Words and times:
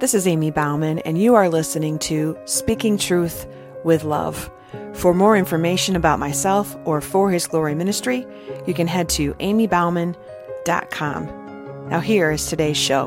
This 0.00 0.12
is 0.12 0.26
Ammie 0.26 0.50
Bouwman, 0.52 1.00
and 1.04 1.16
you 1.16 1.36
are 1.36 1.48
listening 1.48 2.00
to 2.00 2.36
Speaking 2.46 2.98
Truth 2.98 3.46
with 3.84 4.02
Love. 4.02 4.50
For 4.92 5.14
more 5.14 5.36
information 5.36 5.94
about 5.94 6.18
myself 6.18 6.76
or 6.84 7.00
For 7.00 7.30
His 7.30 7.46
Glory 7.46 7.76
Ministry, 7.76 8.26
you 8.66 8.74
can 8.74 8.88
head 8.88 9.08
to 9.10 9.34
ammiebouwman.com. 9.34 11.26
Now, 11.88 12.00
here 12.00 12.32
is 12.32 12.48
today's 12.48 12.76
show. 12.76 13.06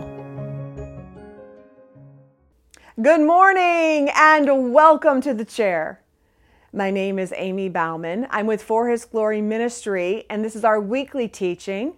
Good 3.02 3.20
morning 3.20 4.10
and 4.16 4.72
welcome 4.72 5.20
to 5.22 5.34
the 5.34 5.44
chair. 5.44 6.02
My 6.72 6.90
name 6.90 7.20
is 7.20 7.34
Ammie 7.34 7.70
Bouwman. 7.70 8.28
I'm 8.30 8.48
with 8.48 8.64
For 8.64 8.88
His 8.88 9.04
Glory 9.04 9.42
Ministry, 9.42 10.24
and 10.30 10.42
this 10.42 10.56
is 10.56 10.64
our 10.64 10.80
weekly 10.80 11.28
teaching. 11.28 11.96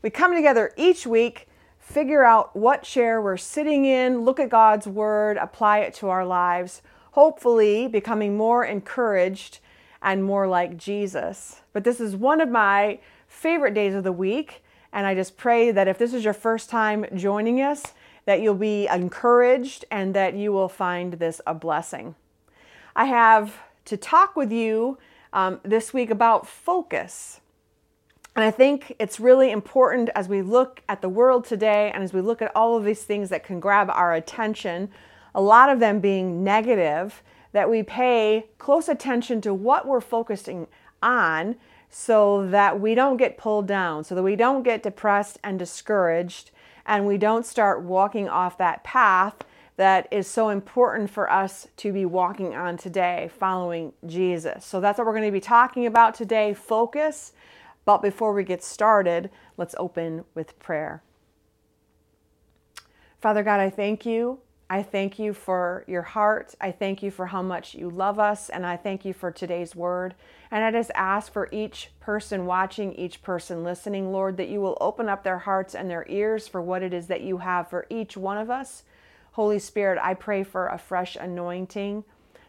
We 0.00 0.08
come 0.08 0.34
together 0.34 0.72
each 0.78 1.06
week, 1.06 1.46
figure 1.90 2.22
out 2.22 2.54
what 2.54 2.84
chair 2.84 3.20
we're 3.20 3.36
sitting 3.36 3.84
in, 3.84 4.20
look 4.20 4.38
at 4.38 4.48
God's 4.48 4.86
Word, 4.86 5.36
apply 5.36 5.80
it 5.80 5.92
to 5.94 6.08
our 6.08 6.24
lives, 6.24 6.82
hopefully 7.12 7.88
becoming 7.88 8.36
more 8.36 8.64
encouraged 8.64 9.58
and 10.00 10.22
more 10.22 10.46
like 10.46 10.76
Jesus. 10.76 11.62
But 11.72 11.82
this 11.82 12.00
is 12.00 12.14
one 12.14 12.40
of 12.40 12.48
my 12.48 13.00
favorite 13.26 13.74
days 13.74 13.94
of 13.94 14.04
the 14.04 14.12
week, 14.12 14.62
and 14.92 15.04
I 15.04 15.16
just 15.16 15.36
pray 15.36 15.72
that 15.72 15.88
if 15.88 15.98
this 15.98 16.14
is 16.14 16.22
your 16.22 16.32
first 16.32 16.70
time 16.70 17.06
joining 17.16 17.60
us, 17.60 17.82
that 18.24 18.40
you'll 18.40 18.54
be 18.54 18.86
encouraged 18.86 19.84
and 19.90 20.14
that 20.14 20.34
you 20.34 20.52
will 20.52 20.68
find 20.68 21.14
this 21.14 21.40
a 21.44 21.54
blessing. 21.54 22.14
I 22.94 23.06
have 23.06 23.58
to 23.86 23.96
talk 23.96 24.36
with 24.36 24.52
you 24.52 24.98
um, 25.32 25.58
this 25.64 25.92
week 25.92 26.10
about 26.10 26.46
focus. 26.46 27.40
And 28.40 28.46
I 28.46 28.52
think 28.52 28.96
it's 28.98 29.20
really 29.20 29.50
important 29.50 30.08
as 30.14 30.26
we 30.26 30.40
look 30.40 30.80
at 30.88 31.02
the 31.02 31.10
world 31.10 31.44
today 31.44 31.90
and 31.92 32.02
as 32.02 32.14
we 32.14 32.22
look 32.22 32.40
at 32.40 32.50
all 32.56 32.74
of 32.74 32.84
these 32.84 33.02
things 33.02 33.28
that 33.28 33.44
can 33.44 33.60
grab 33.60 33.90
our 33.90 34.14
attention, 34.14 34.88
a 35.34 35.42
lot 35.42 35.68
of 35.68 35.78
them 35.78 36.00
being 36.00 36.42
negative, 36.42 37.22
that 37.52 37.68
we 37.68 37.82
pay 37.82 38.46
close 38.56 38.88
attention 38.88 39.42
to 39.42 39.52
what 39.52 39.86
we're 39.86 40.00
focusing 40.00 40.68
on 41.02 41.56
so 41.90 42.46
that 42.46 42.80
we 42.80 42.94
don't 42.94 43.18
get 43.18 43.36
pulled 43.36 43.66
down, 43.66 44.04
so 44.04 44.14
that 44.14 44.22
we 44.22 44.36
don't 44.36 44.62
get 44.62 44.82
depressed 44.82 45.38
and 45.44 45.58
discouraged, 45.58 46.50
and 46.86 47.06
we 47.06 47.18
don't 47.18 47.44
start 47.44 47.82
walking 47.82 48.26
off 48.26 48.56
that 48.56 48.82
path 48.82 49.34
that 49.76 50.08
is 50.10 50.26
so 50.26 50.48
important 50.48 51.10
for 51.10 51.30
us 51.30 51.68
to 51.76 51.92
be 51.92 52.06
walking 52.06 52.54
on 52.54 52.78
today, 52.78 53.30
following 53.38 53.92
Jesus. 54.06 54.64
So 54.64 54.80
that's 54.80 54.96
what 54.96 55.06
we're 55.06 55.12
going 55.12 55.24
to 55.24 55.30
be 55.30 55.40
talking 55.40 55.84
about 55.84 56.14
today 56.14 56.54
focus. 56.54 57.32
But 57.90 58.02
before 58.02 58.32
we 58.32 58.44
get 58.44 58.62
started, 58.62 59.30
let's 59.56 59.74
open 59.76 60.24
with 60.32 60.56
prayer. 60.60 61.02
Father 63.20 63.42
God, 63.42 63.58
I 63.58 63.68
thank 63.68 64.06
you. 64.06 64.38
I 64.70 64.84
thank 64.84 65.18
you 65.18 65.34
for 65.34 65.82
your 65.88 66.02
heart. 66.02 66.54
I 66.60 66.70
thank 66.70 67.02
you 67.02 67.10
for 67.10 67.26
how 67.26 67.42
much 67.42 67.74
you 67.74 67.90
love 67.90 68.20
us. 68.20 68.48
And 68.48 68.64
I 68.64 68.76
thank 68.76 69.04
you 69.04 69.12
for 69.12 69.32
today's 69.32 69.74
word. 69.74 70.14
And 70.52 70.62
I 70.62 70.70
just 70.70 70.92
ask 70.94 71.32
for 71.32 71.48
each 71.50 71.90
person 71.98 72.46
watching, 72.46 72.92
each 72.92 73.24
person 73.24 73.64
listening, 73.64 74.12
Lord, 74.12 74.36
that 74.36 74.48
you 74.48 74.60
will 74.60 74.78
open 74.80 75.08
up 75.08 75.24
their 75.24 75.40
hearts 75.40 75.74
and 75.74 75.90
their 75.90 76.06
ears 76.08 76.46
for 76.46 76.62
what 76.62 76.84
it 76.84 76.94
is 76.94 77.08
that 77.08 77.22
you 77.22 77.38
have 77.38 77.68
for 77.68 77.88
each 77.90 78.16
one 78.16 78.38
of 78.38 78.50
us. 78.50 78.84
Holy 79.32 79.58
Spirit, 79.58 79.98
I 80.00 80.14
pray 80.14 80.44
for 80.44 80.68
a 80.68 80.78
fresh 80.78 81.16
anointing, 81.16 82.04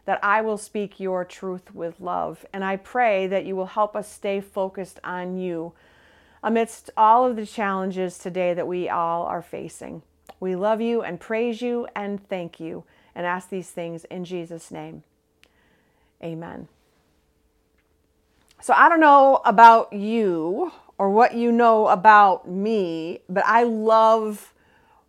that 0.05 0.23
I 0.23 0.41
will 0.41 0.57
speak 0.57 0.99
your 0.99 1.23
truth 1.23 1.73
with 1.73 1.99
love. 1.99 2.45
And 2.53 2.63
I 2.63 2.77
pray 2.77 3.27
that 3.27 3.45
you 3.45 3.55
will 3.55 3.67
help 3.67 3.95
us 3.95 4.11
stay 4.11 4.41
focused 4.41 4.99
on 5.03 5.37
you 5.37 5.73
amidst 6.43 6.89
all 6.97 7.25
of 7.25 7.35
the 7.35 7.45
challenges 7.45 8.17
today 8.17 8.53
that 8.53 8.67
we 8.67 8.89
all 8.89 9.25
are 9.25 9.41
facing. 9.41 10.01
We 10.39 10.55
love 10.55 10.81
you 10.81 11.03
and 11.03 11.19
praise 11.19 11.61
you 11.61 11.87
and 11.95 12.27
thank 12.27 12.59
you 12.59 12.83
and 13.13 13.25
ask 13.25 13.49
these 13.49 13.69
things 13.69 14.05
in 14.05 14.25
Jesus' 14.25 14.71
name. 14.71 15.03
Amen. 16.23 16.67
So 18.61 18.73
I 18.73 18.89
don't 18.89 18.99
know 18.99 19.41
about 19.43 19.91
you 19.93 20.71
or 20.97 21.09
what 21.09 21.33
you 21.33 21.51
know 21.51 21.87
about 21.87 22.47
me, 22.47 23.21
but 23.27 23.43
I 23.45 23.63
love 23.63 24.53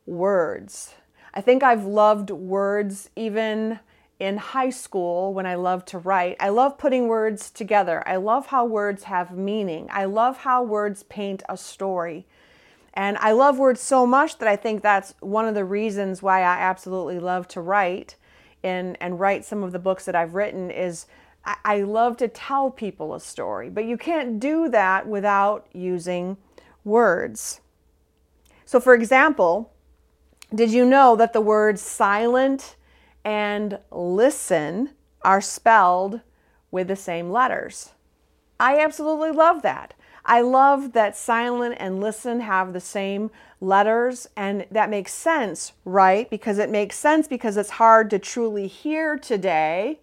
words. 0.06 0.94
I 1.34 1.40
think 1.40 1.62
I've 1.62 1.84
loved 1.84 2.30
words 2.30 3.10
even 3.14 3.78
in 4.22 4.36
high 4.36 4.70
school 4.70 5.34
when 5.34 5.46
I 5.46 5.56
loved 5.56 5.88
to 5.88 5.98
write. 5.98 6.36
I 6.38 6.50
love 6.50 6.78
putting 6.78 7.08
words 7.08 7.50
together. 7.50 8.06
I 8.06 8.14
love 8.14 8.46
how 8.46 8.64
words 8.64 9.02
have 9.04 9.36
meaning. 9.36 9.88
I 9.90 10.04
love 10.04 10.36
how 10.38 10.62
words 10.62 11.02
paint 11.02 11.42
a 11.48 11.56
story. 11.56 12.24
And 12.94 13.16
I 13.18 13.32
love 13.32 13.58
words 13.58 13.80
so 13.80 14.06
much 14.06 14.38
that 14.38 14.46
I 14.46 14.54
think 14.54 14.80
that's 14.80 15.14
one 15.18 15.48
of 15.48 15.56
the 15.56 15.64
reasons 15.64 16.22
why 16.22 16.42
I 16.42 16.54
absolutely 16.54 17.18
love 17.18 17.48
to 17.48 17.60
write 17.60 18.14
and, 18.62 18.96
and 19.00 19.18
write 19.18 19.44
some 19.44 19.64
of 19.64 19.72
the 19.72 19.80
books 19.80 20.04
that 20.04 20.14
I've 20.14 20.36
written 20.36 20.70
is 20.70 21.06
I, 21.44 21.56
I 21.64 21.80
love 21.80 22.16
to 22.18 22.28
tell 22.28 22.70
people 22.70 23.14
a 23.14 23.20
story. 23.20 23.70
But 23.70 23.86
you 23.86 23.96
can't 23.96 24.38
do 24.38 24.68
that 24.68 25.08
without 25.08 25.66
using 25.72 26.36
words. 26.84 27.60
So 28.66 28.78
for 28.78 28.94
example, 28.94 29.72
did 30.54 30.70
you 30.70 30.84
know 30.84 31.16
that 31.16 31.32
the 31.32 31.40
words 31.40 31.80
silent 31.80 32.76
and 33.24 33.78
listen 33.90 34.90
are 35.22 35.40
spelled 35.40 36.20
with 36.70 36.88
the 36.88 36.96
same 36.96 37.30
letters? 37.30 37.92
I 38.58 38.78
absolutely 38.78 39.30
love 39.30 39.62
that. 39.62 39.94
I 40.24 40.40
love 40.40 40.92
that 40.92 41.16
silent 41.16 41.76
and 41.78 42.00
listen 42.00 42.40
have 42.40 42.72
the 42.72 42.80
same 42.80 43.30
letters, 43.60 44.28
and 44.36 44.66
that 44.70 44.90
makes 44.90 45.12
sense, 45.12 45.72
right? 45.84 46.30
Because 46.30 46.58
it 46.58 46.70
makes 46.70 46.96
sense 46.96 47.26
because 47.26 47.56
it's 47.56 47.70
hard 47.70 48.10
to 48.10 48.18
truly 48.18 48.68
hear 48.68 49.18
today 49.18 50.00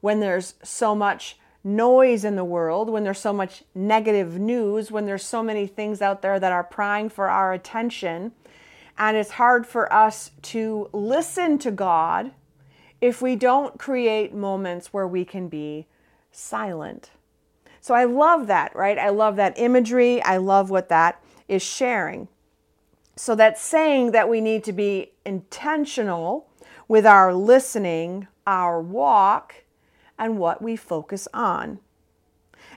when 0.00 0.20
there's 0.20 0.54
so 0.62 0.94
much 0.94 1.38
noise 1.62 2.24
in 2.24 2.36
the 2.36 2.44
world, 2.44 2.88
when 2.88 3.02
there's 3.02 3.18
so 3.18 3.32
much 3.32 3.64
negative 3.74 4.38
news, 4.38 4.90
when 4.90 5.04
there's 5.04 5.24
so 5.24 5.42
many 5.42 5.66
things 5.66 6.00
out 6.00 6.22
there 6.22 6.38
that 6.38 6.52
are 6.52 6.64
prying 6.64 7.08
for 7.08 7.28
our 7.28 7.52
attention. 7.52 8.32
And 8.98 9.16
it's 9.16 9.32
hard 9.32 9.66
for 9.66 9.92
us 9.92 10.30
to 10.42 10.88
listen 10.92 11.58
to 11.58 11.70
God 11.70 12.32
if 13.00 13.20
we 13.20 13.36
don't 13.36 13.78
create 13.78 14.32
moments 14.32 14.92
where 14.92 15.06
we 15.06 15.24
can 15.24 15.48
be 15.48 15.86
silent. 16.30 17.10
So 17.80 17.94
I 17.94 18.04
love 18.04 18.46
that, 18.46 18.74
right? 18.74 18.98
I 18.98 19.10
love 19.10 19.36
that 19.36 19.58
imagery. 19.58 20.22
I 20.22 20.38
love 20.38 20.70
what 20.70 20.88
that 20.88 21.22
is 21.46 21.62
sharing. 21.62 22.28
So 23.16 23.34
that's 23.34 23.62
saying 23.62 24.12
that 24.12 24.28
we 24.28 24.40
need 24.40 24.64
to 24.64 24.72
be 24.72 25.12
intentional 25.24 26.48
with 26.88 27.06
our 27.06 27.34
listening, 27.34 28.28
our 28.46 28.80
walk, 28.80 29.54
and 30.18 30.38
what 30.38 30.62
we 30.62 30.76
focus 30.76 31.28
on. 31.32 31.78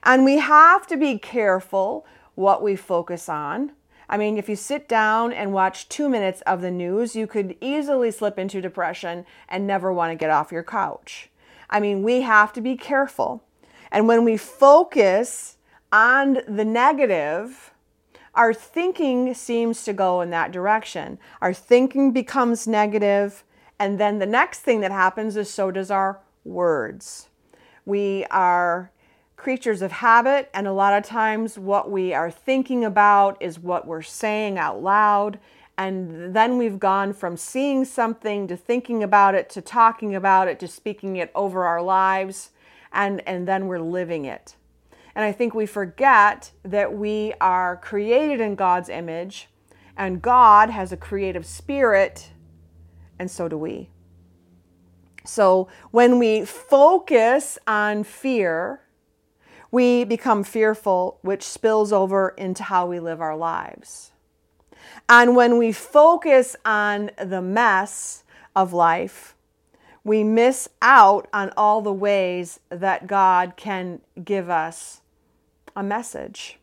And 0.04 0.24
we 0.24 0.38
have 0.38 0.88
to 0.88 0.98
be 0.98 1.18
careful 1.18 2.06
what 2.36 2.62
we 2.62 2.76
focus 2.76 3.28
on 3.28 3.72
I 4.10 4.18
mean, 4.18 4.40
if 4.40 4.50
you 4.50 4.56
sit 4.56 4.88
down 4.88 5.32
and 5.32 5.54
watch 5.54 5.88
two 5.88 6.10
minutes 6.10 6.42
of 6.42 6.62
the 6.62 6.72
news, 6.72 7.16
you 7.16 7.28
could 7.28 7.56
easily 7.62 8.10
slip 8.10 8.40
into 8.40 8.60
depression 8.60 9.26
and 9.48 9.68
never 9.68 9.94
want 9.94 10.12
to 10.12 10.16
get 10.16 10.32
off 10.32 10.52
your 10.52 10.64
couch. 10.64 11.30
I 11.70 11.80
mean, 11.80 12.02
we 12.02 12.22
have 12.22 12.52
to 12.54 12.62
be 12.62 12.76
careful. 12.76 13.44
And 13.92 14.08
when 14.08 14.26
we 14.26 14.36
focus 14.36 15.58
on 15.92 16.40
the 16.48 16.66
negative, 16.66 17.72
our 18.34 18.54
thinking 18.54 19.34
seems 19.36 19.84
to 19.84 19.94
go 19.94 20.22
in 20.22 20.32
that 20.32 20.52
direction. 20.52 21.20
Our 21.40 21.54
thinking 21.54 22.12
becomes 22.12 22.68
negative, 22.68 23.44
and 23.78 24.00
then 24.00 24.18
the 24.18 24.26
next 24.26 24.62
thing 24.62 24.82
that 24.82 24.92
happens 24.92 25.36
is 25.36 25.52
so 25.52 25.70
does 25.70 25.92
our 25.92 26.20
words. 26.44 27.30
We 27.86 28.26
are 28.32 28.92
creatures 29.40 29.82
of 29.82 29.92
habit, 29.94 30.50
and 30.54 30.68
a 30.68 30.74
lot 30.74 30.94
of 30.94 31.04
times 31.04 31.58
what 31.58 31.90
we 31.90 32.14
are 32.14 32.30
thinking 32.30 32.84
about 32.84 33.42
is 33.42 33.58
what 33.58 33.88
we're 33.88 34.02
saying 34.02 34.58
out 34.58 34.84
loud. 34.84 35.40
And 35.78 36.36
then 36.36 36.58
we've 36.58 36.78
gone 36.78 37.14
from 37.14 37.38
seeing 37.38 37.86
something 37.86 38.48
to 38.50 38.58
thinking 38.58 39.02
about 39.02 39.36
it 39.36 39.50
to 39.52 39.62
talking 39.62 40.14
about 40.14 40.50
it 40.50 40.60
to 40.60 40.68
speaking 40.68 41.16
it 41.16 41.32
over 41.34 41.64
our 41.64 41.82
lives, 41.82 42.52
and, 42.92 43.26
and 43.26 43.48
then 43.48 43.68
we're 43.68 43.80
living 43.80 44.26
it. 44.26 44.58
And 45.16 45.24
I 45.24 45.32
think 45.32 45.56
we 45.56 45.66
forget 45.66 46.52
that 46.64 46.94
we 46.94 47.34
are 47.40 47.78
created 47.78 48.42
in 48.42 48.56
God's 48.56 48.90
image, 48.90 49.48
and 49.96 50.22
God 50.22 50.70
has 50.70 50.92
a 50.92 50.98
creative 50.98 51.46
spirit, 51.46 52.32
and 53.18 53.32
so 53.32 53.48
do 53.48 53.58
we. 53.58 53.90
So 55.24 55.70
when 55.92 56.20
we 56.20 56.44
focus 56.44 57.58
on 57.66 58.04
fear, 58.04 58.82
we 59.72 60.04
become 60.04 60.44
fearful, 60.44 61.20
which 61.22 61.44
spills 61.44 61.94
over 61.94 62.30
into 62.30 62.64
how 62.64 62.88
we 62.88 63.00
live 63.00 63.22
our 63.22 63.38
lives. 63.38 64.12
And 65.08 65.36
when 65.36 65.58
we 65.58 65.72
focus 65.72 66.56
on 66.66 67.12
the 67.24 67.42
mess 67.42 68.24
of 68.56 68.74
life, 68.74 69.36
we 70.04 70.24
miss 70.24 70.70
out 70.82 71.28
on 71.34 71.52
all 71.56 71.82
the 71.82 71.94
ways 71.94 72.60
that 72.70 73.08
God 73.08 73.54
can 73.58 74.02
give 74.24 74.50
us 74.50 75.02
a 75.76 75.84
message. 75.84 76.58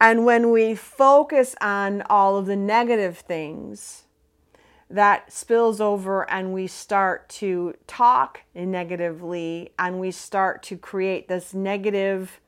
And 0.00 0.24
when 0.24 0.50
we 0.50 0.74
focus 0.74 1.54
on 1.60 2.02
all 2.02 2.36
of 2.36 2.46
the 2.46 2.56
negative 2.56 3.18
things, 3.18 4.04
that 4.92 5.32
spills 5.32 5.80
over 5.80 6.30
and 6.30 6.52
we 6.52 6.66
start 6.66 7.26
to 7.26 7.74
talk 7.86 8.42
negatively 8.54 9.72
and 9.78 9.98
we 9.98 10.10
start 10.10 10.62
to 10.62 10.76
create 10.76 11.28
this 11.28 11.54
negative 11.54 12.38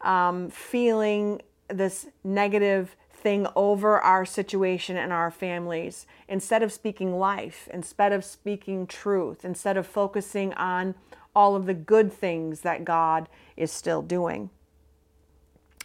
um, 0.00 0.48
feeling, 0.48 1.42
this 1.68 2.06
negative 2.24 2.96
thing 3.12 3.46
over 3.54 4.00
our 4.00 4.24
situation 4.24 4.96
and 4.96 5.12
our 5.12 5.30
families 5.30 6.06
instead 6.26 6.62
of 6.62 6.72
speaking 6.72 7.18
life, 7.18 7.68
instead 7.70 8.12
of 8.12 8.24
speaking 8.24 8.86
truth, 8.86 9.44
instead 9.44 9.76
of 9.76 9.86
focusing 9.86 10.54
on 10.54 10.94
all 11.36 11.54
of 11.54 11.66
the 11.66 11.74
good 11.74 12.10
things 12.10 12.60
that 12.60 12.82
God 12.82 13.28
is 13.58 13.70
still 13.70 14.00
doing. 14.00 14.48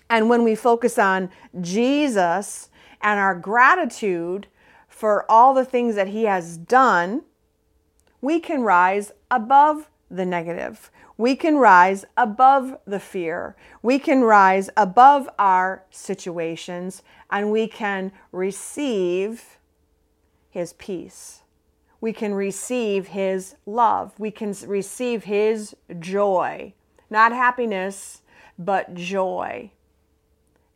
And 0.09 0.29
when 0.29 0.43
we 0.43 0.55
focus 0.55 0.97
on 0.97 1.29
Jesus 1.59 2.69
and 3.01 3.19
our 3.19 3.35
gratitude 3.35 4.47
for 4.99 5.23
all 5.31 5.53
the 5.53 5.63
things 5.63 5.95
that 5.95 6.09
He 6.09 6.25
has 6.25 6.57
done, 6.57 7.21
we 8.19 8.41
can 8.41 8.63
rise 8.63 9.13
above 9.31 9.89
the 10.11 10.25
negative. 10.25 10.91
We 11.15 11.37
can 11.37 11.55
rise 11.55 12.03
above 12.17 12.77
the 12.85 12.99
fear. 12.99 13.55
We 13.81 13.97
can 13.97 14.23
rise 14.23 14.69
above 14.75 15.29
our 15.39 15.85
situations 15.89 17.01
and 17.31 17.49
we 17.49 17.65
can 17.65 18.11
receive 18.33 19.57
His 20.49 20.73
peace. 20.73 21.43
We 22.01 22.11
can 22.11 22.33
receive 22.33 23.07
His 23.07 23.55
love. 23.65 24.11
We 24.19 24.31
can 24.31 24.53
receive 24.67 25.23
His 25.23 25.77
joy. 25.97 26.73
Not 27.09 27.31
happiness, 27.31 28.21
but 28.57 28.95
joy. 28.95 29.71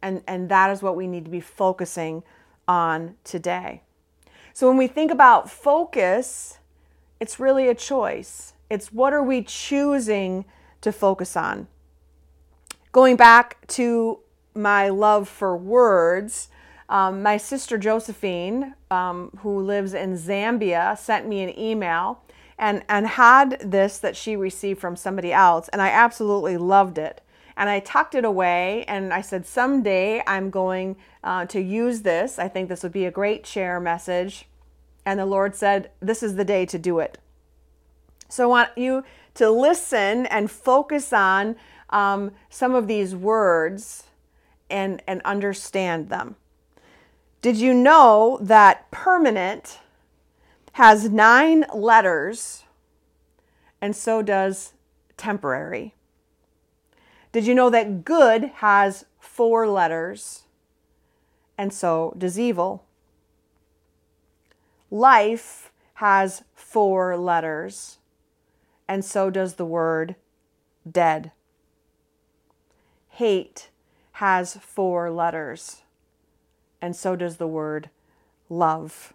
And, 0.02 0.24
and 0.26 0.48
that 0.48 0.72
is 0.72 0.82
what 0.82 0.96
we 0.96 1.08
need 1.08 1.26
to 1.26 1.32
be 1.32 1.42
focusing 1.42 2.24
on 2.70 3.16
today. 3.26 3.82
So 4.54 4.68
when 4.68 4.78
we 4.78 4.88
think 4.88 5.12
about 5.12 5.50
focus, 5.50 6.60
it's 7.20 7.40
really 7.40 7.68
a 7.68 7.76
choice. 7.76 8.54
It's 8.70 8.94
what 8.94 9.12
are 9.12 9.24
we 9.24 9.42
choosing 9.42 10.46
to 10.82 10.92
focus 10.92 11.36
on? 11.36 11.68
Going 12.92 13.16
back 13.16 13.66
to 13.68 14.20
my 14.54 14.90
love 14.90 15.28
for 15.28 15.58
words, 15.58 16.50
um, 16.88 17.24
my 17.24 17.38
sister 17.38 17.80
Josephine, 17.80 18.76
um, 18.92 19.32
who 19.42 19.60
lives 19.60 19.96
in 19.96 20.16
Zambia, 20.16 20.96
sent 20.98 21.28
me 21.28 21.42
an 21.42 21.58
email 21.58 22.22
and, 22.60 22.84
and 22.88 23.08
had 23.08 23.60
this 23.60 23.98
that 23.98 24.16
she 24.16 24.36
received 24.36 24.80
from 24.80 24.96
somebody 24.96 25.34
else, 25.34 25.68
and 25.70 25.82
I 25.82 25.90
absolutely 25.90 26.58
loved 26.58 27.00
it. 27.00 27.22
And 27.56 27.70
I 27.70 27.80
tucked 27.80 28.16
it 28.16 28.26
away 28.26 28.84
and 28.88 29.14
I 29.14 29.22
said, 29.22 29.46
Someday 29.46 30.24
I'm 30.26 30.50
going 30.50 30.96
uh, 31.24 31.46
to 31.48 31.62
use 31.62 32.02
this. 32.02 32.40
I 32.40 32.48
think 32.48 32.70
this 32.70 32.84
would 32.84 32.92
be 32.92 33.06
a 33.06 33.12
great 33.12 33.46
share 33.46 33.80
message. 33.80 34.48
And 35.06 35.20
the 35.20 35.26
Lord 35.26 35.56
said, 35.56 35.92
This 36.00 36.24
is 36.24 36.36
the 36.36 36.46
day 36.46 36.66
to 36.66 36.80
do 36.80 37.00
it. 37.00 37.18
So 38.30 38.44
I 38.44 38.48
want 38.48 38.70
you 38.78 39.04
to 39.36 39.50
listen 39.50 40.26
and 40.28 40.50
focus 40.50 41.14
on 41.14 41.56
um, 41.90 42.32
some 42.50 42.74
of 42.74 42.88
these 42.88 43.16
words 43.16 44.04
and, 44.70 45.04
and 45.06 45.22
understand 45.24 46.10
them. 46.10 46.36
Did 47.42 47.58
you 47.58 47.74
know 47.74 48.40
that 48.42 48.90
permanent 48.90 49.80
has 50.74 51.10
nine 51.10 51.66
letters 51.74 52.64
and 53.82 53.96
so 53.96 54.22
does 54.22 54.74
temporary? 55.18 55.94
Did 57.34 57.46
you 57.46 57.54
know 57.54 57.70
that 57.70 58.06
good 58.06 58.46
has 58.56 59.06
four 59.20 59.68
letters 59.68 60.44
and 61.58 61.74
so 61.74 62.16
does 62.18 62.40
evil? 62.40 62.86
Life 64.90 65.72
has 65.96 66.44
four 66.56 67.18
letters 67.18 67.98
and 68.88 69.04
so 69.04 69.30
does 69.30 69.56
the 69.56 69.66
word 69.66 70.16
dead. 70.90 71.32
Hate 73.10 73.70
has 74.14 74.58
four 74.58 75.12
letters, 75.12 75.82
and 76.82 76.96
so 76.96 77.16
does 77.16 77.38
the 77.38 77.48
word 77.48 77.90
love. 78.50 79.14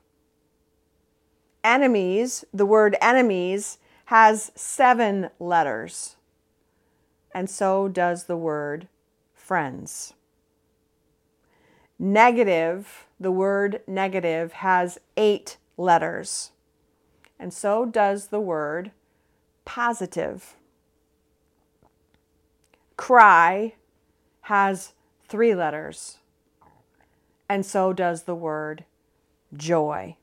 Enemies, 1.62 2.44
the 2.52 2.66
word 2.66 2.96
enemies, 3.00 3.78
has 4.06 4.52
seven 4.54 5.30
letters, 5.38 6.16
and 7.32 7.48
so 7.48 7.88
does 7.88 8.25
the 8.25 8.36
word 8.36 8.88
friends. 9.34 10.14
Negative, 11.98 13.06
the 13.19 13.30
word 13.30 13.80
negative, 13.86 14.52
has 14.52 14.98
eight 15.16 15.56
letters, 15.76 16.52
and 17.38 17.52
so 17.52 17.84
does 17.84 18.28
the 18.28 18.40
word 18.40 18.92
positive. 19.64 20.56
Cry 22.96 23.75
has 24.42 24.92
three 25.28 25.54
letters, 25.54 26.19
and 27.48 27.64
so 27.64 27.92
does 27.92 28.25
the 28.25 28.34
word 28.34 28.84
joy. 29.56 30.16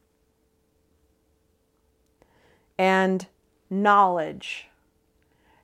And 2.77 3.27
knowledge. 3.69 4.67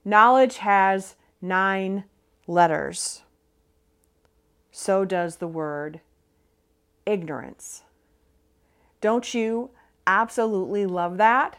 Knowledge 0.04 0.58
has 0.58 1.16
nine 1.42 2.04
letters. 2.48 3.24
So 4.72 5.06
does 5.06 5.38
the 5.38 5.48
word 5.48 6.02
ignorance. 7.06 7.84
Don't 9.02 9.34
you 9.34 9.72
absolutely 10.06 10.86
love 10.86 11.18
that? 11.18 11.58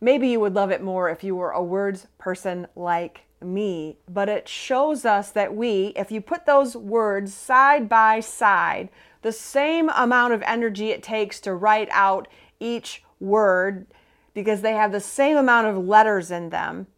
Maybe 0.00 0.28
you 0.28 0.40
would 0.40 0.54
love 0.54 0.70
it 0.70 0.82
more 0.82 1.08
if 1.08 1.22
you 1.22 1.36
were 1.36 1.52
a 1.52 1.62
words 1.62 2.08
person 2.18 2.66
like 2.74 3.22
me, 3.40 3.98
but 4.08 4.28
it 4.28 4.48
shows 4.48 5.04
us 5.04 5.30
that 5.30 5.54
we, 5.54 5.92
if 5.96 6.10
you 6.10 6.20
put 6.20 6.44
those 6.44 6.76
words 6.76 7.32
side 7.32 7.88
by 7.88 8.20
side, 8.20 8.88
the 9.22 9.32
same 9.32 9.88
amount 9.90 10.32
of 10.32 10.42
energy 10.42 10.90
it 10.90 11.02
takes 11.02 11.40
to 11.40 11.54
write 11.54 11.88
out 11.92 12.26
each 12.58 13.04
word, 13.20 13.86
because 14.34 14.62
they 14.62 14.72
have 14.72 14.90
the 14.90 15.00
same 15.00 15.36
amount 15.36 15.68
of 15.68 15.86
letters 15.86 16.30
in 16.30 16.50
them, 16.50 16.88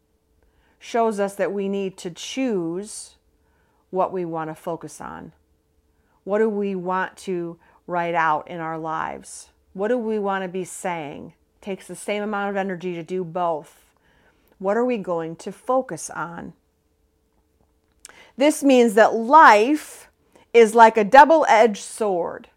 shows 0.85 1.19
us 1.19 1.35
that 1.37 1.51
we 1.51 1.67
need 1.67 1.97
to 1.97 2.11
choose 2.11 3.17
what 3.89 4.13
we 4.13 4.23
want 4.23 4.51
to 4.51 4.55
focus 4.55 5.01
on. 5.01 5.33
What 6.25 6.41
do 6.41 6.49
we 6.51 6.75
want 6.75 7.17
to 7.19 7.57
write 7.87 8.15
out 8.15 8.49
in 8.49 8.61
our 8.61 8.77
lives? 8.77 9.49
What 9.73 9.89
do 9.89 9.97
we 9.97 10.19
want 10.19 10.45
to 10.45 10.49
be 10.49 10.65
saying? 10.65 11.33
It 11.57 11.65
takes 11.65 11.87
the 11.87 11.97
same 11.97 12.23
amount 12.23 12.51
of 12.51 12.57
energy 12.59 12.93
to 12.97 13.03
do 13.03 13.25
both. 13.25 13.97
What 14.59 14.77
are 14.77 14.85
we 14.85 14.99
going 14.99 15.37
to 15.37 15.53
focus 15.53 16.11
on? 16.11 16.53
This 18.37 18.63
means 18.63 18.93
that 18.93 19.15
life 19.15 20.11
is 20.53 20.75
like 20.75 20.99
a 20.99 21.05
double 21.05 21.47
edged 21.49 21.83
sword, 21.83 22.49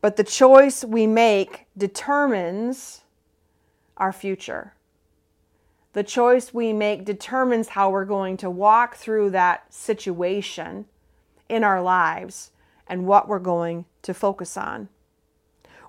but 0.00 0.16
the 0.16 0.24
choice 0.24 0.84
we 0.84 1.06
make 1.06 1.66
determines 1.78 3.02
our 3.96 4.12
future. 4.12 4.72
The 5.94 6.02
choice 6.02 6.52
we 6.52 6.72
make 6.72 7.04
determines 7.04 7.68
how 7.68 7.88
we're 7.88 8.04
going 8.04 8.36
to 8.38 8.50
walk 8.50 8.96
through 8.96 9.30
that 9.30 9.72
situation 9.72 10.86
in 11.48 11.62
our 11.62 11.80
lives 11.80 12.50
and 12.88 13.06
what 13.06 13.28
we're 13.28 13.38
going 13.38 13.84
to 14.02 14.12
focus 14.12 14.56
on. 14.56 14.88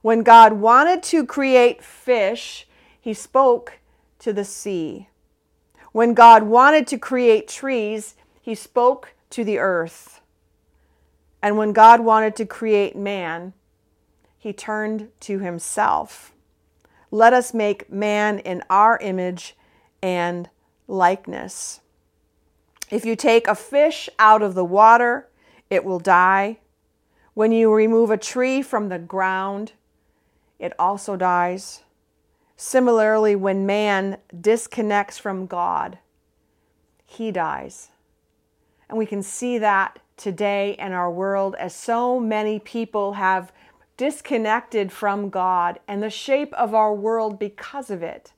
When 0.04 0.22
God 0.22 0.54
wanted 0.54 1.02
to 1.04 1.26
create 1.26 1.84
fish, 1.84 2.68
he 3.02 3.16
spoke 3.16 3.80
to 4.20 4.32
the 4.32 4.46
sea. 4.46 5.10
When 5.92 6.14
God 6.14 6.44
wanted 6.44 6.86
to 6.88 7.00
create 7.00 7.48
trees, 7.48 8.14
he 8.40 8.54
spoke 8.54 9.16
to 9.32 9.44
the 9.44 9.58
earth. 9.58 10.22
And 11.42 11.58
when 11.58 11.74
God 11.74 12.02
wanted 12.02 12.36
to 12.36 12.46
create 12.46 12.96
man, 12.96 13.54
he 14.38 14.54
turned 14.54 15.10
to 15.22 15.40
himself. 15.40 16.32
Let 17.10 17.34
us 17.34 17.56
make 17.56 17.92
man 17.92 18.38
in 18.38 18.62
our 18.70 19.00
image 19.00 19.56
and 20.06 20.48
likeness. 20.88 21.80
If 22.92 23.06
you 23.06 23.16
take 23.16 23.48
a 23.48 23.56
fish 23.56 24.08
out 24.20 24.44
of 24.44 24.54
the 24.54 24.64
water, 24.64 25.28
it 25.68 25.84
will 25.84 25.98
die. 25.98 26.60
When 27.34 27.52
you 27.52 27.74
remove 27.74 28.12
a 28.12 28.18
tree 28.18 28.62
from 28.62 28.90
the 28.90 29.00
ground, 29.00 29.72
it 30.60 30.74
also 30.78 31.16
dies. 31.16 31.82
Similarly, 32.56 33.36
when 33.36 33.66
man 33.66 34.20
disconnects 34.40 35.18
from 35.18 35.48
God, 35.48 35.98
he 37.04 37.32
dies. 37.32 37.90
And 38.88 39.00
we 39.00 39.08
can 39.08 39.24
see 39.24 39.58
that 39.58 39.98
today 40.18 40.76
in 40.78 40.92
our 40.92 41.10
world 41.10 41.56
as 41.56 41.76
so 41.76 42.20
many 42.20 42.60
people 42.60 43.14
have 43.14 43.52
disconnected 43.98 44.92
from 44.92 45.32
God 45.32 45.80
and 45.88 46.04
the 46.04 46.12
shape 46.12 46.54
of 46.54 46.76
our 46.76 46.94
world 46.94 47.40
because 47.40 47.90
of 47.90 48.04
it. 48.04 48.34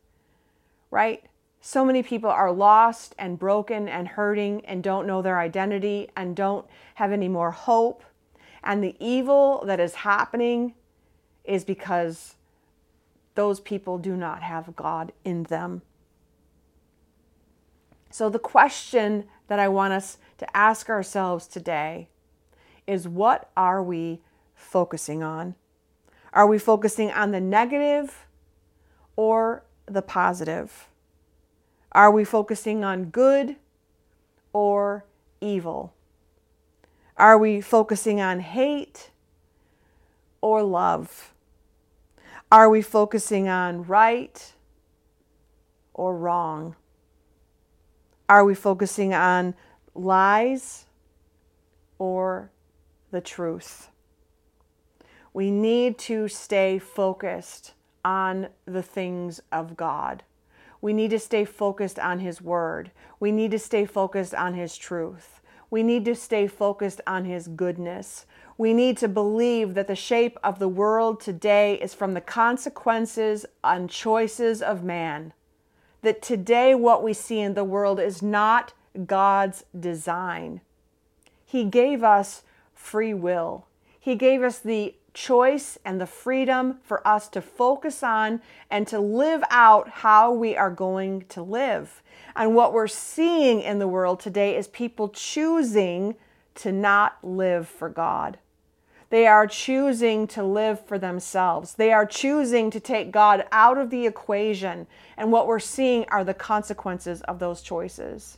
Right? 0.89 1.25
So 1.67 1.83
many 1.83 2.01
people 2.01 2.29
are 2.29 2.49
lost 2.49 3.13
and 3.19 3.37
broken 3.37 3.89
and 3.89 4.07
hurting 4.07 4.65
and 4.65 4.81
don't 4.81 5.05
know 5.05 5.21
their 5.21 5.37
identity 5.37 6.07
and 6.15 6.33
don't 6.33 6.65
have 6.93 7.11
any 7.11 7.27
more 7.27 7.51
hope. 7.51 8.05
And 8.63 8.81
the 8.81 8.95
evil 9.01 9.65
that 9.65 9.77
is 9.77 9.95
happening 9.95 10.75
is 11.43 11.65
because 11.65 12.35
those 13.35 13.59
people 13.59 13.97
do 13.97 14.15
not 14.15 14.43
have 14.43 14.77
God 14.77 15.11
in 15.25 15.43
them. 15.43 15.81
So, 18.11 18.29
the 18.29 18.39
question 18.39 19.25
that 19.49 19.59
I 19.59 19.67
want 19.67 19.91
us 19.91 20.19
to 20.37 20.55
ask 20.55 20.89
ourselves 20.89 21.47
today 21.47 22.07
is 22.87 23.09
what 23.09 23.51
are 23.57 23.83
we 23.83 24.21
focusing 24.55 25.21
on? 25.21 25.55
Are 26.31 26.47
we 26.47 26.59
focusing 26.59 27.11
on 27.11 27.31
the 27.31 27.41
negative 27.41 28.25
or 29.17 29.65
the 29.85 30.01
positive? 30.01 30.87
Are 31.97 32.11
we 32.11 32.25
focusing 32.25 32.83
on 32.83 33.05
good 33.05 33.55
or 34.53 35.03
evil? 35.41 35.95
Are 37.17 37.39
we 37.39 37.59
focusing 37.59 38.21
on 38.21 38.39
hate 38.39 39.09
or 40.39 40.61
love? 40.61 41.33
Are 42.51 42.69
we 42.69 42.83
focusing 42.83 43.49
on 43.49 43.83
right 43.83 44.53
or 45.95 46.15
wrong? 46.15 46.75
Are 48.29 48.45
we 48.45 48.53
focusing 48.53 49.15
on 49.15 49.55
lies 49.95 50.85
or 51.97 52.51
the 53.09 53.21
truth? 53.21 53.89
We 55.33 55.49
need 55.49 55.97
to 55.97 56.27
stay 56.27 56.77
focused 56.77 57.73
on 58.05 58.49
the 58.65 58.83
things 58.83 59.41
of 59.51 59.75
God. 59.75 60.21
We 60.81 60.93
need 60.93 61.09
to 61.11 61.19
stay 61.19 61.45
focused 61.45 61.99
on 61.99 62.19
His 62.19 62.41
Word. 62.41 62.91
We 63.19 63.31
need 63.31 63.51
to 63.51 63.59
stay 63.59 63.85
focused 63.85 64.33
on 64.33 64.53
His 64.53 64.77
truth. 64.77 65.41
We 65.69 65.83
need 65.83 66.05
to 66.05 66.15
stay 66.15 66.47
focused 66.47 67.01
on 67.05 67.25
His 67.25 67.47
goodness. 67.47 68.25
We 68.57 68.73
need 68.73 68.97
to 68.97 69.07
believe 69.07 69.73
that 69.75 69.87
the 69.87 69.95
shape 69.95 70.37
of 70.43 70.59
the 70.59 70.67
world 70.67 71.19
today 71.19 71.75
is 71.75 71.93
from 71.93 72.13
the 72.13 72.21
consequences 72.21 73.45
and 73.63 73.89
choices 73.89 74.61
of 74.61 74.83
man. 74.83 75.33
That 76.01 76.21
today, 76.21 76.73
what 76.73 77.03
we 77.03 77.13
see 77.13 77.39
in 77.39 77.53
the 77.53 77.63
world 77.63 77.99
is 77.99 78.21
not 78.21 78.73
God's 79.05 79.65
design. 79.77 80.61
He 81.45 81.65
gave 81.65 82.03
us 82.03 82.43
free 82.73 83.13
will, 83.13 83.65
He 84.07 84.15
gave 84.15 84.41
us 84.41 84.59
the 84.59 84.95
choice 85.13 85.77
and 85.83 85.99
the 85.99 86.05
freedom 86.05 86.79
for 86.81 87.05
us 87.05 87.27
to 87.27 87.41
focus 87.41 88.03
on 88.03 88.39
and 88.71 88.87
to 88.87 89.01
live 89.01 89.43
out 89.49 89.89
how 89.89 90.31
we 90.31 90.55
are 90.55 90.71
going 90.71 91.25
to 91.27 91.41
live. 91.41 92.01
And 92.33 92.55
what 92.55 92.71
we're 92.71 92.87
seeing 92.87 93.59
in 93.59 93.79
the 93.79 93.87
world 93.89 94.21
today 94.21 94.55
is 94.55 94.69
people 94.69 95.09
choosing 95.09 96.15
to 96.55 96.71
not 96.71 97.17
live 97.21 97.67
for 97.67 97.89
God. 97.89 98.37
They 99.09 99.27
are 99.27 99.45
choosing 99.45 100.25
to 100.27 100.41
live 100.41 100.79
for 100.85 100.97
themselves. 100.97 101.73
They 101.73 101.91
are 101.91 102.05
choosing 102.05 102.71
to 102.71 102.79
take 102.79 103.11
God 103.11 103.43
out 103.51 103.77
of 103.77 103.89
the 103.89 104.05
equation. 104.05 104.87
And 105.17 105.33
what 105.33 105.47
we're 105.47 105.59
seeing 105.59 106.05
are 106.07 106.23
the 106.23 106.33
consequences 106.33 107.23
of 107.23 107.39
those 107.39 107.61
choices. 107.61 108.37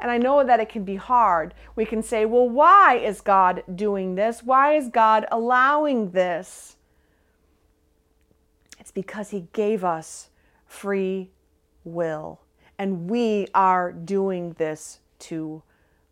And 0.00 0.10
I 0.10 0.18
know 0.18 0.44
that 0.44 0.60
it 0.60 0.68
can 0.68 0.84
be 0.84 0.96
hard. 0.96 1.54
We 1.74 1.84
can 1.84 2.02
say, 2.02 2.24
well, 2.24 2.48
why 2.48 2.96
is 2.96 3.20
God 3.20 3.64
doing 3.74 4.14
this? 4.14 4.42
Why 4.42 4.74
is 4.74 4.88
God 4.88 5.26
allowing 5.32 6.12
this? 6.12 6.76
It's 8.78 8.92
because 8.92 9.30
He 9.30 9.48
gave 9.52 9.84
us 9.84 10.28
free 10.66 11.30
will. 11.84 12.40
And 12.78 13.10
we 13.10 13.48
are 13.54 13.90
doing 13.90 14.52
this 14.52 15.00
to 15.20 15.62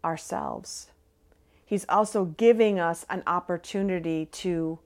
ourselves. 0.05 0.91
He's 1.65 1.87
also 1.89 2.25
giving 2.25 2.81
us 2.81 3.07
an 3.09 3.23
opportunity 3.27 4.27
to 4.27 4.79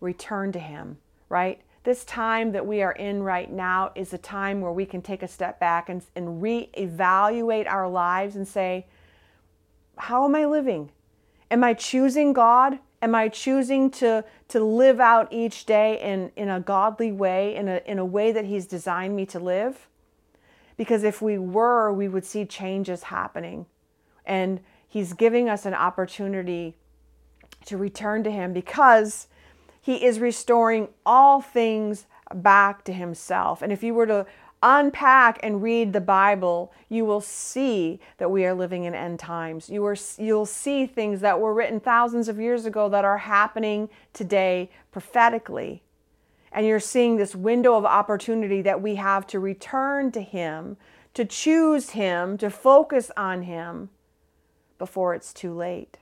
return 0.00 0.52
to 0.52 0.58
Him, 0.58 0.98
right? 1.28 1.60
This 1.84 2.04
time 2.04 2.52
that 2.52 2.66
we 2.66 2.82
are 2.82 2.92
in 2.92 3.22
right 3.22 3.50
now 3.50 3.90
is 3.94 4.12
a 4.12 4.18
time 4.18 4.60
where 4.60 4.72
we 4.72 4.86
can 4.86 5.02
take 5.02 5.22
a 5.22 5.28
step 5.28 5.58
back 5.58 5.88
and, 5.88 6.02
and 6.14 6.42
reevaluate 6.42 7.66
our 7.66 7.88
lives 7.88 8.36
and 8.36 8.46
say, 8.46 8.86
How 9.96 10.24
am 10.24 10.34
I 10.34 10.46
living? 10.46 10.90
Am 11.50 11.64
I 11.64 11.74
choosing 11.74 12.32
God? 12.32 12.78
Am 13.02 13.16
I 13.16 13.28
choosing 13.28 13.90
to, 13.92 14.24
to 14.48 14.62
live 14.62 15.00
out 15.00 15.32
each 15.32 15.66
day 15.66 16.00
in, 16.00 16.30
in 16.36 16.48
a 16.48 16.60
godly 16.60 17.10
way, 17.10 17.56
in 17.56 17.66
a, 17.68 17.82
in 17.84 17.98
a 17.98 18.04
way 18.04 18.30
that 18.30 18.44
He's 18.44 18.66
designed 18.66 19.16
me 19.16 19.26
to 19.26 19.40
live? 19.40 19.88
Because 20.76 21.02
if 21.02 21.20
we 21.20 21.36
were, 21.36 21.92
we 21.92 22.08
would 22.08 22.24
see 22.24 22.44
changes 22.44 23.04
happening. 23.04 23.66
And 24.24 24.60
He's 24.88 25.14
giving 25.14 25.48
us 25.48 25.66
an 25.66 25.74
opportunity 25.74 26.76
to 27.66 27.76
return 27.76 28.22
to 28.22 28.30
Him 28.30 28.52
because 28.52 29.26
he 29.82 30.04
is 30.04 30.20
restoring 30.20 30.88
all 31.04 31.40
things 31.42 32.06
back 32.32 32.84
to 32.84 32.92
himself. 32.92 33.60
And 33.60 33.72
if 33.72 33.82
you 33.82 33.92
were 33.92 34.06
to 34.06 34.26
unpack 34.62 35.40
and 35.42 35.60
read 35.60 35.92
the 35.92 36.00
Bible, 36.00 36.72
you 36.88 37.04
will 37.04 37.20
see 37.20 37.98
that 38.18 38.30
we 38.30 38.46
are 38.46 38.54
living 38.54 38.84
in 38.84 38.94
end 38.94 39.18
times. 39.18 39.68
You 39.68 39.84
are, 39.84 39.96
you'll 40.16 40.46
see 40.46 40.86
things 40.86 41.20
that 41.20 41.40
were 41.40 41.52
written 41.52 41.80
thousands 41.80 42.28
of 42.28 42.38
years 42.38 42.64
ago 42.64 42.88
that 42.90 43.04
are 43.04 43.18
happening 43.18 43.88
today 44.12 44.70
prophetically. 44.92 45.82
And 46.52 46.64
you're 46.64 46.80
seeing 46.80 47.16
this 47.16 47.34
window 47.34 47.74
of 47.74 47.84
opportunity 47.84 48.62
that 48.62 48.80
we 48.80 48.94
have 48.94 49.26
to 49.28 49.40
return 49.40 50.12
to 50.12 50.20
Him, 50.20 50.76
to 51.14 51.24
choose 51.24 51.90
Him, 51.90 52.38
to 52.38 52.50
focus 52.50 53.10
on 53.16 53.42
Him 53.42 53.90
before 54.78 55.14
it's 55.14 55.32
too 55.32 55.52
late. 55.52 55.98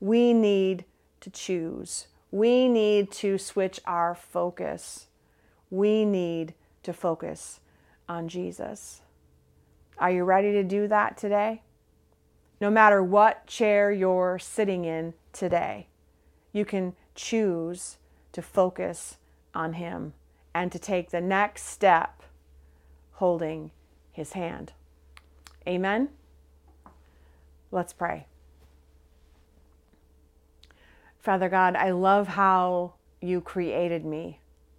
We 0.00 0.32
need 0.32 0.86
to 1.20 1.30
choose. 1.30 2.06
We 2.36 2.68
need 2.68 3.10
to 3.12 3.38
switch 3.38 3.80
our 3.86 4.14
focus. 4.14 5.06
We 5.70 6.04
need 6.04 6.52
to 6.82 6.92
focus 6.92 7.60
on 8.10 8.28
Jesus. 8.28 9.00
Are 9.96 10.10
you 10.10 10.22
ready 10.22 10.52
to 10.52 10.62
do 10.62 10.86
that 10.86 11.16
today? 11.16 11.62
No 12.60 12.68
matter 12.68 13.02
what 13.02 13.46
chair 13.46 13.90
you're 13.90 14.38
sitting 14.38 14.84
in 14.84 15.14
today, 15.32 15.86
you 16.52 16.66
can 16.66 16.94
choose 17.14 17.96
to 18.32 18.42
focus 18.42 19.16
on 19.54 19.72
Him 19.72 20.12
and 20.54 20.70
to 20.72 20.78
take 20.78 21.12
the 21.12 21.22
next 21.22 21.64
step 21.64 22.22
holding 23.12 23.70
His 24.12 24.34
hand. 24.34 24.74
Amen. 25.66 26.10
Let's 27.70 27.94
pray. 27.94 28.26
Father 31.26 31.48
God, 31.48 31.74
I 31.74 31.90
love 31.90 32.28
how 32.28 32.94
you 33.20 33.40
created 33.40 34.04
me. 34.04 34.38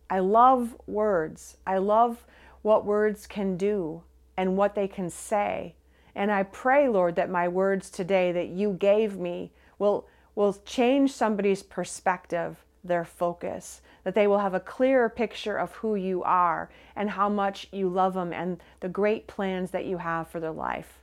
I 0.09 0.19
love 0.19 0.77
words. 0.87 1.57
I 1.67 1.77
love 1.79 2.25
what 2.61 2.85
words 2.85 3.27
can 3.27 3.57
do 3.57 4.03
and 4.37 4.55
what 4.55 4.73
they 4.73 4.87
can 4.87 5.09
say. 5.09 5.75
And 6.15 6.31
I 6.31 6.43
pray, 6.43 6.87
Lord, 6.87 7.17
that 7.17 7.29
my 7.29 7.49
words 7.49 7.89
today 7.89 8.31
that 8.31 8.47
you 8.47 8.71
gave 8.71 9.17
me 9.17 9.51
will, 9.77 10.07
will 10.35 10.53
change 10.65 11.11
somebody's 11.11 11.63
perspective, 11.63 12.63
their 12.81 13.03
focus, 13.03 13.81
that 14.05 14.15
they 14.15 14.25
will 14.25 14.39
have 14.39 14.53
a 14.53 14.61
clearer 14.61 15.09
picture 15.09 15.57
of 15.57 15.75
who 15.75 15.95
you 15.95 16.23
are 16.23 16.69
and 16.95 17.09
how 17.09 17.27
much 17.27 17.67
you 17.73 17.89
love 17.89 18.13
them 18.13 18.31
and 18.31 18.63
the 18.79 18.87
great 18.87 19.27
plans 19.27 19.71
that 19.71 19.83
you 19.83 19.97
have 19.97 20.29
for 20.29 20.39
their 20.39 20.51
life 20.51 20.99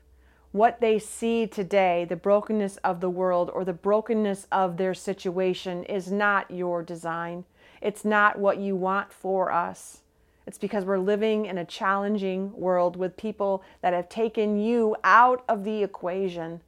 what 0.55 0.81
they 0.81 1.01
see 1.01 1.49
today, 1.49 2.07
the 2.09 2.15
brokenness 2.15 2.77
of 2.85 3.01
the 3.01 3.11
world 3.11 3.51
or 3.53 3.65
the 3.65 3.73
brokenness 3.73 4.47
of 4.53 4.77
their 4.77 4.95
situation, 4.95 5.83
is 5.83 6.13
not 6.13 6.49
your 6.49 6.81
design. 6.81 7.45
It's 7.83 8.05
not 8.05 8.39
what 8.39 8.59
you 8.59 8.77
want 8.77 9.13
for 9.13 9.51
us. 9.51 10.03
It's 10.47 10.57
because 10.57 10.85
we're 10.85 10.99
living 10.99 11.45
in 11.47 11.59
a 11.59 11.65
challenging 11.65 12.53
world 12.53 12.95
with 12.95 13.17
people 13.17 13.65
that 13.83 13.95
have 13.95 14.09
taken 14.09 14.57
you 14.57 14.95
out 15.03 15.43
of 15.49 15.65
the 15.65 15.83
equation. 15.83 16.61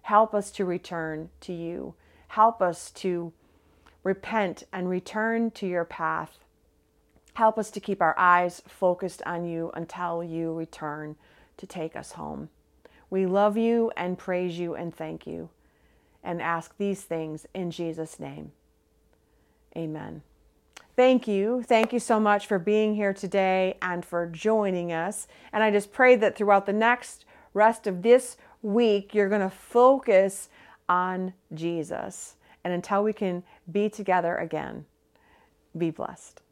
Help 0.00 0.34
us 0.34 0.50
to 0.52 0.64
return 0.64 1.28
to 1.42 1.52
you. 1.52 1.92
Help 2.28 2.62
us 2.62 2.90
to 2.92 3.34
repent 4.02 4.62
and 4.72 4.88
return 4.88 5.50
to 5.50 5.66
your 5.66 5.84
path. 5.84 6.38
Help 7.34 7.58
us 7.58 7.70
to 7.72 7.80
keep 7.80 8.00
our 8.00 8.18
eyes 8.18 8.62
focused 8.66 9.20
on 9.26 9.44
you 9.44 9.70
until 9.74 10.24
you 10.24 10.54
return 10.54 11.16
to 11.58 11.66
take 11.66 11.94
us 11.94 12.12
home. 12.12 12.48
We 13.10 13.26
love 13.26 13.56
you 13.56 13.90
and 13.96 14.16
praise 14.16 14.58
you 14.58 14.74
and 14.74 14.94
thank 14.94 15.26
you 15.26 15.50
and 16.22 16.40
ask 16.40 16.76
these 16.78 17.02
things 17.02 17.46
in 17.54 17.70
Jesus' 17.70 18.20
name. 18.20 18.52
Amen. 19.76 20.22
Thank 20.96 21.26
you. 21.26 21.62
Thank 21.62 21.92
you 21.92 21.98
so 21.98 22.20
much 22.20 22.46
for 22.46 22.58
being 22.58 22.94
here 22.94 23.12
today 23.14 23.76
and 23.80 24.04
for 24.04 24.26
joining 24.26 24.92
us. 24.92 25.28
And 25.52 25.62
I 25.62 25.70
just 25.70 25.92
pray 25.92 26.16
that 26.16 26.36
throughout 26.36 26.66
the 26.66 26.72
next 26.72 27.24
rest 27.54 27.86
of 27.86 28.02
this 28.02 28.36
week, 28.62 29.14
you're 29.14 29.28
going 29.28 29.40
to 29.40 29.48
focus 29.50 30.48
on 30.88 31.32
Jesus. 31.54 32.36
And 32.64 32.74
until 32.74 33.02
we 33.02 33.12
can 33.12 33.42
be 33.70 33.88
together 33.88 34.36
again, 34.36 34.84
be 35.76 35.90
blessed. 35.90 36.42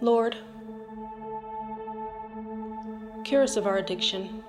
Lord, 0.00 0.36
Cure 3.24 3.42
us 3.42 3.56
of 3.56 3.66
our 3.66 3.78
addiction. 3.78 4.44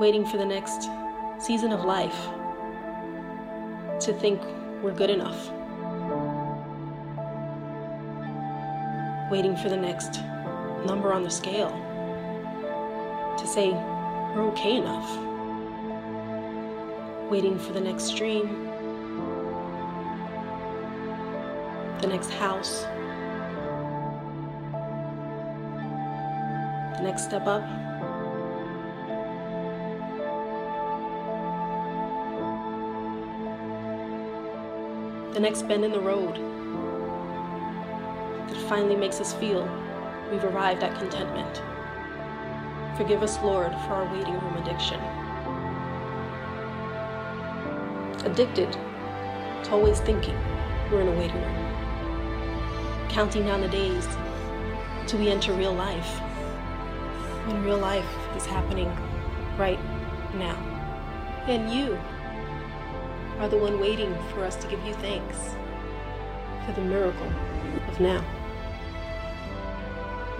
Waiting 0.00 0.26
for 0.26 0.38
the 0.38 0.44
next 0.44 0.88
season 1.38 1.70
of 1.70 1.84
life 1.84 2.26
to 4.00 4.12
think 4.12 4.42
we're 4.82 4.92
good 4.92 5.08
enough. 5.08 5.50
Waiting 9.30 9.56
for 9.56 9.68
the 9.68 9.76
next 9.76 10.20
number 10.84 11.12
on 11.12 11.22
the 11.22 11.30
scale 11.30 11.70
to 13.38 13.46
say 13.46 13.70
we're 13.70 14.48
okay 14.48 14.78
enough. 14.78 15.16
Waiting 17.30 17.56
for 17.56 17.72
the 17.72 17.80
next 17.80 18.16
dream, 18.16 18.66
the 22.00 22.08
next 22.08 22.30
house, 22.32 22.84
next 27.10 27.24
step 27.24 27.44
up. 27.48 27.64
The 35.34 35.40
next 35.40 35.62
bend 35.66 35.84
in 35.84 35.90
the 35.90 35.98
road 35.98 36.36
that 38.48 38.56
finally 38.68 38.94
makes 38.94 39.20
us 39.20 39.34
feel 39.34 39.64
we've 40.30 40.44
arrived 40.44 40.84
at 40.84 40.96
contentment. 41.00 41.60
Forgive 42.96 43.24
us, 43.24 43.40
Lord, 43.42 43.72
for 43.72 43.94
our 43.94 44.14
waiting 44.14 44.34
room 44.34 44.56
addiction. 44.58 45.00
Addicted 48.24 48.70
to 49.64 49.70
always 49.72 49.98
thinking 49.98 50.36
we're 50.92 51.00
in 51.00 51.08
a 51.08 51.18
waiting 51.18 51.42
room. 51.42 53.08
Counting 53.08 53.46
down 53.46 53.62
the 53.62 53.68
days 53.68 54.06
till 55.08 55.18
we 55.18 55.28
enter 55.28 55.52
real 55.52 55.74
life. 55.74 56.29
When 57.50 57.64
real 57.64 57.78
life 57.78 58.06
is 58.36 58.46
happening 58.46 58.96
right 59.58 59.80
now. 60.36 60.54
And 61.48 61.68
you 61.68 61.98
are 63.40 63.48
the 63.48 63.58
one 63.58 63.80
waiting 63.80 64.16
for 64.32 64.44
us 64.44 64.54
to 64.54 64.68
give 64.68 64.80
you 64.86 64.94
thanks 64.94 65.56
for 66.64 66.70
the 66.70 66.80
miracle 66.82 67.26
of 67.88 67.98
now. 67.98 68.24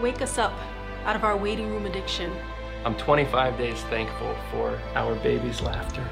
Wake 0.00 0.23
us 0.23 0.38
up 0.38 0.55
out 1.05 1.17
of 1.17 1.25
our 1.25 1.37
waiting 1.37 1.73
room 1.73 1.85
addiction. 1.85 2.33
I'm 2.85 2.95
25 2.95 3.59
days 3.59 3.81
thankful 3.90 4.37
for 4.52 4.79
our 4.95 5.17
baby's 5.17 5.61
laughter. 5.62 6.07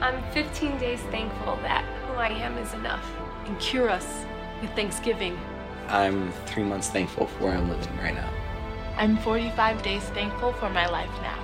I'm 0.00 0.22
15 0.32 0.78
days 0.78 1.00
thankful 1.10 1.56
that 1.56 1.84
who 2.06 2.14
I 2.14 2.28
am 2.28 2.56
is 2.56 2.72
enough. 2.72 3.04
And 3.44 3.60
cure 3.60 3.90
us 3.90 4.24
with 4.62 4.70
thanksgiving. 4.70 5.38
I'm 5.88 6.32
three 6.46 6.64
months 6.64 6.88
thankful 6.88 7.26
for 7.26 7.44
where 7.44 7.52
I'm 7.52 7.68
living 7.68 7.98
right 7.98 8.14
now. 8.14 8.41
I'm 8.96 9.16
45 9.18 9.82
days 9.82 10.02
thankful 10.10 10.52
for 10.52 10.68
my 10.68 10.86
life 10.86 11.10
now. 11.22 11.38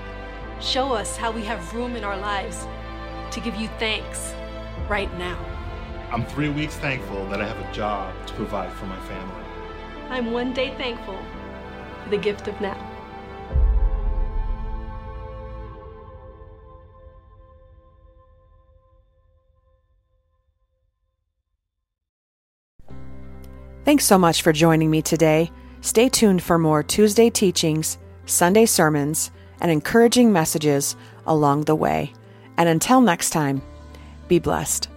Show 0.61 0.93
us 0.93 1.17
how 1.17 1.31
we 1.31 1.45
have 1.45 1.75
room 1.75 1.97
in 1.97 2.05
our 2.05 2.17
lives 2.17 2.67
to 3.31 3.41
give 3.41 3.57
you 3.57 3.69
thanks 3.79 4.35
right 4.89 5.13
now. 5.19 5.39
I'm 6.11 6.25
three 6.27 6.51
weeks 6.51 6.77
thankful 6.77 7.27
that 7.29 7.41
I 7.41 7.47
have 7.47 7.59
a 7.59 7.73
job 7.73 8.15
to 8.27 8.35
provide 8.35 8.73
for 8.73 8.87
my 8.87 9.01
family. 9.01 9.45
I'm 10.11 10.33
one 10.33 10.53
day 10.53 10.75
thankful 10.77 11.19
for 12.05 12.11
the 12.11 12.19
gift 12.19 12.49
of 12.49 12.61
now. 12.61 12.77
Thanks 23.85 24.05
so 24.05 24.19
much 24.19 24.43
for 24.43 24.53
joining 24.53 24.91
me 24.91 25.01
today. 25.01 25.51
Stay 25.89 26.11
tuned 26.11 26.43
for 26.43 26.59
more 26.59 26.83
Tuesday 26.83 27.31
teachings, 27.31 27.97
Sunday 28.27 28.67
sermons, 28.67 29.31
and 29.63 29.71
encouraging 29.71 30.31
messages 30.31 30.95
along 31.27 31.63
the 31.63 31.75
way. 31.75 32.13
And 32.59 32.69
until 32.69 33.01
next 33.01 33.31
time, 33.31 33.63
be 34.29 34.39
blessed. 34.39 34.91